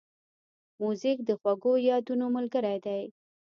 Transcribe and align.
موزیک 0.81 1.17
د 1.25 1.29
خوږو 1.39 1.73
یادونو 1.89 2.25
ملګری 2.35 2.77
دی. 2.85 3.01